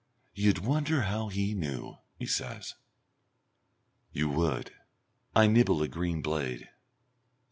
"You'd 0.33 0.65
wonder 0.65 1.03
how 1.03 1.27
he 1.27 1.53
knew," 1.53 1.99
he 2.17 2.25
says. 2.25 2.73
"You 4.11 4.29
would." 4.29 4.71
I 5.35 5.45
nibble 5.45 5.83
a 5.83 5.87
green 5.87 6.23
blade. 6.23 6.67